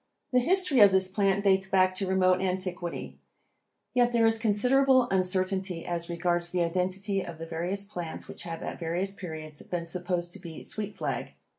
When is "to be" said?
10.31-10.63